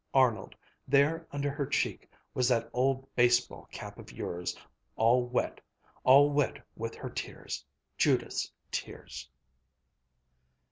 Arnold, 0.15 0.55
there 0.87 1.27
under 1.31 1.51
her 1.51 1.67
cheek 1.67 2.09
was 2.33 2.47
that 2.49 2.67
old 2.73 3.05
baseball 3.13 3.65
cap 3.71 3.99
of 3.99 4.11
yours... 4.11 4.57
all 4.95 5.27
wet, 5.27 5.61
all 6.03 6.31
wet 6.31 6.57
with 6.75 6.95
her 6.95 7.09
tears, 7.11 7.63
Judith's 7.99 8.51
tears." 8.71 9.29